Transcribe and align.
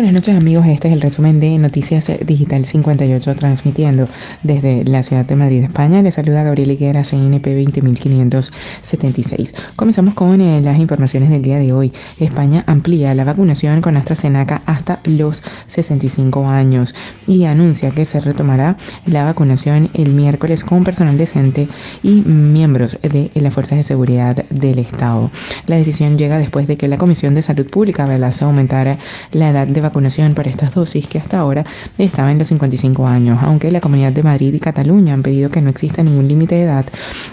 buenas 0.00 0.14
noches 0.14 0.34
amigos, 0.34 0.64
este 0.66 0.88
es 0.88 0.94
el 0.94 1.02
resumen 1.02 1.40
de 1.40 1.58
Noticias 1.58 2.10
Digital 2.24 2.64
58 2.64 3.36
transmitiendo 3.36 4.08
desde 4.42 4.82
la 4.84 5.02
ciudad 5.02 5.26
de 5.26 5.36
Madrid, 5.36 5.64
España. 5.64 6.00
Les 6.00 6.14
saluda 6.14 6.42
Gabriel 6.42 6.70
Higuera, 6.70 7.04
CNP 7.04 7.54
20576. 7.54 9.54
Comenzamos 9.76 10.14
con 10.14 10.40
eh, 10.40 10.62
las 10.62 10.78
informaciones 10.78 11.28
del 11.28 11.42
día 11.42 11.58
de 11.58 11.74
hoy. 11.74 11.92
España 12.18 12.64
amplía 12.66 13.14
la 13.14 13.24
vacunación 13.24 13.82
con 13.82 13.98
AstraZeneca 13.98 14.62
hasta 14.64 15.00
los 15.04 15.42
65 15.66 16.48
años 16.48 16.94
y 17.26 17.44
anuncia 17.44 17.90
que 17.90 18.06
se 18.06 18.20
retomará 18.20 18.78
la 19.04 19.24
vacunación 19.24 19.90
el 19.92 20.14
miércoles 20.14 20.64
con 20.64 20.82
personal 20.82 21.18
decente 21.18 21.68
y 22.02 22.22
miembros 22.22 22.98
de 23.02 23.30
las 23.34 23.52
fuerzas 23.52 23.76
de 23.76 23.84
seguridad 23.84 24.46
del 24.48 24.78
Estado. 24.78 25.30
La 25.66 25.76
decisión 25.76 26.16
llega 26.16 26.38
después 26.38 26.66
de 26.66 26.78
que 26.78 26.88
la 26.88 26.96
Comisión 26.96 27.34
de 27.34 27.42
Salud 27.42 27.66
Pública 27.66 28.06
se 28.32 28.44
aumentara 28.46 28.96
la 29.32 29.50
edad 29.50 29.66
de 29.66 29.82
vacunación 29.82 29.89
para 30.34 30.50
estas 30.50 30.74
dosis 30.74 31.06
que 31.06 31.18
hasta 31.18 31.38
ahora 31.38 31.64
estaba 31.98 32.30
en 32.30 32.38
los 32.38 32.48
55 32.48 33.06
años. 33.06 33.38
Aunque 33.42 33.70
la 33.70 33.80
Comunidad 33.80 34.12
de 34.12 34.22
Madrid 34.22 34.54
y 34.54 34.60
Cataluña 34.60 35.14
han 35.14 35.22
pedido 35.22 35.50
que 35.50 35.60
no 35.60 35.70
exista 35.70 36.02
ningún 36.02 36.28
límite 36.28 36.54
de 36.54 36.62
edad, 36.62 36.84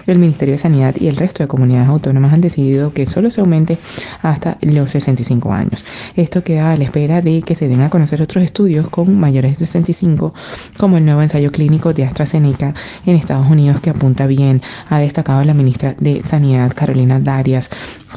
el 0.05 0.17
Ministerio 0.17 0.53
de 0.53 0.59
Sanidad 0.59 0.95
y 0.99 1.07
el 1.07 1.17
resto 1.17 1.43
de 1.43 1.47
comunidades 1.47 1.87
autónomas 1.87 2.33
han 2.33 2.41
decidido 2.41 2.93
que 2.93 3.05
solo 3.05 3.29
se 3.29 3.41
aumente 3.41 3.77
hasta 4.21 4.57
los 4.61 4.91
65 4.91 5.53
años. 5.53 5.85
Esto 6.15 6.43
queda 6.43 6.71
a 6.71 6.77
la 6.77 6.83
espera 6.83 7.21
de 7.21 7.41
que 7.41 7.55
se 7.55 7.67
den 7.67 7.81
a 7.81 7.89
conocer 7.89 8.21
otros 8.21 8.43
estudios 8.43 8.89
con 8.89 9.19
mayores 9.19 9.59
de 9.59 9.65
65, 9.65 10.33
como 10.77 10.97
el 10.97 11.05
nuevo 11.05 11.21
ensayo 11.21 11.51
clínico 11.51 11.93
de 11.93 12.05
AstraZeneca 12.05 12.73
en 13.05 13.15
Estados 13.15 13.49
Unidos 13.49 13.81
que 13.81 13.91
apunta 13.91 14.27
bien, 14.27 14.61
ha 14.89 14.99
destacado 14.99 15.43
la 15.43 15.53
ministra 15.53 15.95
de 15.99 16.23
Sanidad 16.23 16.71
Carolina 16.75 17.19
Darias 17.19 17.69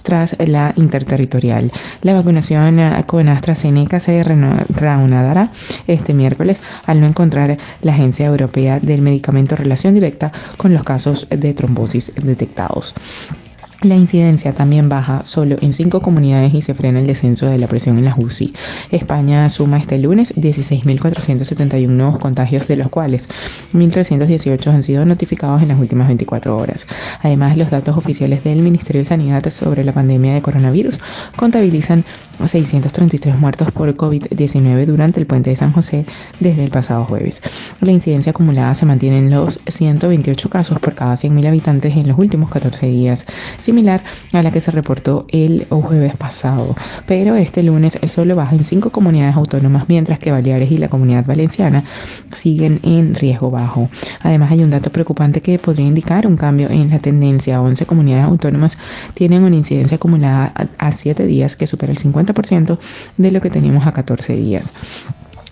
tras 0.03 0.37
la 0.39 0.73
interterritorial. 0.77 1.71
La 2.03 2.15
vacunación 2.15 2.79
eh, 2.79 3.05
con 3.07 3.29
AstraZeneca 3.29 4.01
se 4.01 4.23
reanudará 4.23 5.51
este 5.87 6.15
miércoles 6.15 6.61
al 6.87 7.01
no 7.01 7.07
encontrar 7.07 7.57
la 7.83 7.93
Agencia 7.93 8.27
Europea 8.27 8.81
del 8.81 9.03
Medicamento 9.03 9.57
relación 9.57 9.95
directa 9.95 10.33
con 10.57 10.73
los 10.73 10.85
casos 10.85 11.27
de 11.31 11.55
trombosis 11.55 12.13
detectados. 12.17 12.95
La 13.83 13.97
incidencia 13.97 14.53
también 14.53 14.91
baja 14.91 15.25
solo 15.25 15.57
en 15.63 15.73
cinco 15.73 16.03
comunidades 16.03 16.53
y 16.53 16.61
se 16.61 16.75
frena 16.75 17.01
el 17.01 17.07
descenso 17.07 17.47
de 17.47 17.59
la 17.59 17.67
presión 17.67 17.97
en 17.97 18.05
las 18.05 18.19
UCI. 18.19 18.53
España 18.91 19.49
suma 19.49 19.79
este 19.79 19.97
lunes 19.97 20.35
16.471 20.37 21.89
nuevos 21.89 22.19
contagios, 22.19 22.69
de 22.69 22.77
los 22.77 22.91
cuales 22.91 23.31
1.318 23.73 24.67
han 24.67 24.83
sido 24.83 25.07
notificados 25.07 25.63
en 25.63 25.69
las 25.69 25.81
últimas 25.81 26.09
24 26.09 26.55
horas. 26.59 26.87
Además, 27.23 27.57
los 27.57 27.71
datos 27.71 27.97
oficiales 27.97 28.45
del 28.45 28.61
Ministerio 28.61 29.01
de 29.01 29.09
Sanidad 29.09 29.49
sobre 29.49 29.83
la 29.83 29.93
pandemia 29.93 30.35
de 30.35 30.43
coronavirus 30.43 31.01
contabilizan 31.37 32.05
633 32.45 33.39
muertos 33.39 33.71
por 33.71 33.95
COVID-19 33.95 34.87
durante 34.87 35.21
el 35.21 35.27
puente 35.27 35.51
de 35.51 35.57
San 35.57 35.73
José 35.73 36.07
desde 36.39 36.65
el 36.65 36.71
pasado 36.71 37.05
jueves. 37.05 37.43
La 37.81 37.93
incidencia 37.93 38.31
acumulada 38.31 38.75
se 38.75 38.87
mantiene 38.87 39.19
en 39.19 39.31
los 39.31 39.59
128 39.67 40.51
casos 40.51 40.79
por 40.79 40.95
cada 40.95 41.15
100.000 41.15 41.49
habitantes 41.49 41.97
en 41.97 42.09
los 42.09 42.19
últimos 42.19 42.51
14 42.51 42.87
días, 42.87 43.27
similar 43.71 44.03
a 44.33 44.43
la 44.43 44.51
que 44.51 44.61
se 44.61 44.73
reportó 44.73 45.27
el 45.29 45.67
jueves 45.71 46.17
pasado, 46.17 46.75
pero 47.07 47.37
este 47.37 47.63
lunes 47.63 47.99
solo 48.09 48.35
baja 48.35 48.57
en 48.57 48.65
5 48.65 48.91
comunidades 48.91 49.37
autónomas, 49.37 49.89
mientras 49.89 50.19
que 50.19 50.33
Baleares 50.33 50.71
y 50.73 50.79
la 50.79 50.89
Comunidad 50.89 51.25
Valenciana 51.25 51.85
siguen 52.33 52.81
en 52.83 53.15
riesgo 53.15 53.51
bajo. 53.51 53.89
Además, 54.23 54.51
hay 54.51 54.65
un 54.65 54.71
dato 54.71 54.91
preocupante 54.91 55.41
que 55.41 55.59
podría 55.59 55.87
indicar 55.87 56.27
un 56.27 56.37
cambio 56.37 56.69
en 56.69 56.91
la 56.91 56.99
tendencia. 56.99 57.63
11 57.63 57.87
comunidades 57.87 58.25
autónomas 58.25 58.77
tienen 59.15 59.45
una 59.45 59.55
incidencia 59.55 59.97
acumulada 59.97 60.53
a 60.79 60.91
7 60.91 61.27
días 61.27 61.55
que 61.55 61.67
supera 61.67 61.93
el 61.93 61.99
50 61.99 62.35
de 63.17 63.31
lo 63.31 63.41
que 63.41 63.51
teníamos 63.51 63.87
a 63.87 63.93
14 63.93 64.35
días. 64.35 64.73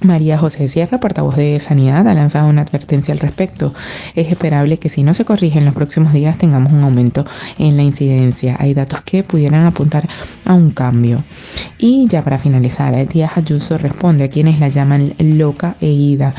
María 0.00 0.38
José 0.38 0.69
Sierra, 0.69 0.98
portavoz 0.98 1.36
de 1.36 1.59
Sanidad, 1.60 2.06
ha 2.06 2.14
lanzado 2.14 2.48
una 2.48 2.62
advertencia 2.62 3.12
al 3.12 3.19
respecto. 3.19 3.75
Es 4.14 4.31
esperable 4.31 4.78
que 4.78 4.88
si 4.88 5.03
no 5.03 5.12
se 5.12 5.25
corrige 5.25 5.59
en 5.59 5.64
los 5.64 5.75
próximos 5.75 6.12
días 6.12 6.38
tengamos 6.38 6.72
un 6.72 6.82
aumento 6.84 7.26
en 7.59 7.76
la 7.76 7.82
incidencia. 7.82 8.56
Hay 8.59 8.75
datos 8.75 9.03
que 9.03 9.25
pudieran 9.25 9.64
apuntar 9.66 10.09
a 10.48 10.54
un 10.54 10.70
cambio. 10.70 11.22
Y 11.78 12.09
ya 12.09 12.25
para 12.25 12.38
finalizar, 12.38 13.06
Díaz 13.06 13.36
Ayuso 13.36 13.78
responde 13.78 14.25
a 14.25 14.28
quienes 14.28 14.59
la 14.59 14.69
llaman 14.69 15.14
loca 15.19 15.76
e 15.81 15.88
ida. 15.88 16.34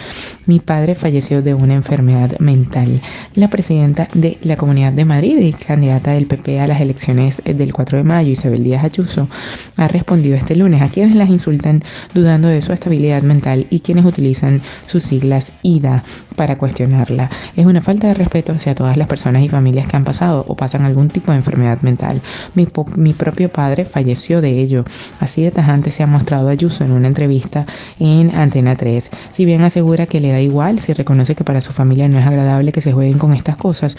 Mi 0.48 0.60
padre 0.60 0.96
falleció 0.96 1.42
de 1.42 1.54
una 1.54 1.76
enfermedad 1.76 2.38
mental. 2.40 3.02
La 3.36 3.48
presidenta 3.50 4.10
de 4.14 4.38
la 4.42 4.58
Comunidad 4.58 4.92
de 4.92 5.06
Madrid 5.06 5.38
y 5.40 5.54
candidata 5.54 6.12
del 6.12 6.26
PP 6.26 6.60
a 6.60 6.68
las 6.68 6.82
elecciones 6.82 7.42
del 7.46 7.72
4 7.72 8.00
de 8.00 8.04
mayo, 8.04 8.32
Isabel 8.32 8.64
Díaz 8.64 8.84
Ayuso, 8.84 9.30
ha 9.78 9.88
respondido 9.88 10.36
este 10.36 10.56
lunes 10.56 10.82
a 10.82 10.90
quienes 10.90 11.16
las 11.16 11.30
insultan 11.30 11.84
dudando 12.14 12.48
de 12.48 12.62
su 12.62 12.74
estabilidad 12.74 13.22
mental 13.22 13.68
y 13.70 13.82
quienes 13.82 14.06
utilizan 14.06 14.62
sus 14.88 15.04
siglas 15.04 15.52
IDA 15.62 16.04
para 16.36 16.58
cuestionarla. 16.58 17.30
Es 17.56 17.66
una 17.66 17.82
falta 17.82 18.08
de 18.08 18.16
respeto 18.16 18.54
hacia 18.54 18.74
todas 18.74 18.98
las 18.98 19.08
personas 19.08 19.44
y 19.44 19.50
familias 19.50 19.88
que 19.88 19.98
han 19.98 20.04
pasado 20.04 20.46
o 20.48 20.56
pasan 20.56 20.84
algún 20.84 21.10
tipo 21.10 21.32
de 21.32 21.38
enfermedad 21.38 21.82
mental. 21.82 22.22
Mi, 22.56 22.68
mi 22.96 23.14
propio 23.14 23.50
padre 23.50 23.86
falleció 23.86 23.99
de 24.04 24.62
ello. 24.62 24.86
Así 25.20 25.44
de 25.44 25.52
tajante 25.52 25.92
se 25.92 26.04
ha 26.04 26.08
mostrado 26.08 26.50
Ayuso 26.50 26.84
en 26.84 26.92
una 26.92 27.08
entrevista 27.08 27.66
en 28.00 28.36
Antena 28.36 28.76
3. 28.76 29.10
Si 29.32 29.46
bien 29.46 29.62
asegura 29.62 30.06
que 30.06 30.20
le 30.20 30.32
da 30.32 30.42
igual, 30.42 30.80
si 30.80 30.94
reconoce 30.94 31.36
que 31.36 31.44
para 31.44 31.62
su 31.62 31.74
familia 31.74 32.08
no 32.08 32.18
es 32.18 32.26
agradable 32.26 32.72
que 32.72 32.82
se 32.82 32.92
jueguen 32.92 33.20
con 33.20 33.34
estas 33.34 33.58
cosas, 33.58 33.96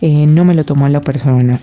eh, 0.00 0.26
no 0.26 0.44
me 0.44 0.54
lo 0.54 0.64
tomó 0.64 0.86
a 0.86 0.88
la 0.88 1.00
persona. 1.00 1.58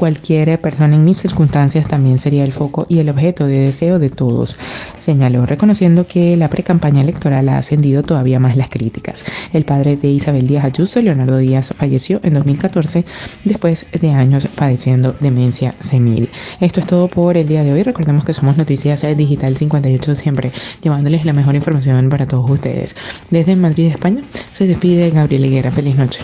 Cualquier 0.00 0.58
persona 0.62 0.96
en 0.96 1.04
mis 1.04 1.20
circunstancias 1.20 1.86
también 1.86 2.18
sería 2.18 2.42
el 2.44 2.54
foco 2.54 2.86
y 2.88 3.00
el 3.00 3.10
objeto 3.10 3.46
de 3.46 3.58
deseo 3.58 3.98
de 3.98 4.08
todos, 4.08 4.56
señaló, 4.98 5.44
reconociendo 5.44 6.06
que 6.06 6.38
la 6.38 6.48
precampaña 6.48 7.02
electoral 7.02 7.50
ha 7.50 7.58
ascendido 7.58 8.02
todavía 8.02 8.40
más 8.40 8.56
las 8.56 8.70
críticas. 8.70 9.26
El 9.52 9.66
padre 9.66 9.98
de 9.98 10.08
Isabel 10.08 10.46
Díaz 10.46 10.64
Ayuso, 10.64 11.02
Leonardo 11.02 11.36
Díaz, 11.36 11.74
falleció 11.76 12.18
en 12.22 12.32
2014 12.32 13.04
después 13.44 13.84
de 13.92 14.10
años 14.12 14.48
padeciendo 14.54 15.14
demencia 15.20 15.74
senil. 15.80 16.30
Esto 16.62 16.80
es 16.80 16.86
todo 16.86 17.08
por 17.08 17.36
el 17.36 17.46
día 17.46 17.62
de 17.62 17.74
hoy. 17.74 17.82
Recordemos 17.82 18.24
que 18.24 18.32
somos 18.32 18.56
Noticias 18.56 19.04
Digital 19.18 19.54
58 19.54 20.14
siempre, 20.14 20.50
llevándoles 20.82 21.26
la 21.26 21.34
mejor 21.34 21.56
información 21.56 22.08
para 22.08 22.26
todos 22.26 22.48
ustedes. 22.48 22.96
Desde 23.28 23.54
Madrid, 23.54 23.88
España, 23.88 24.22
se 24.50 24.66
despide 24.66 25.10
Gabriel 25.10 25.44
Higuera. 25.44 25.70
Feliz 25.70 25.96
noche. 25.96 26.20